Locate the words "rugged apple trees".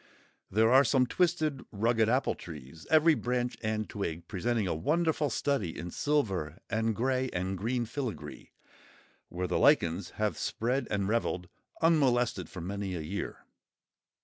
1.71-2.87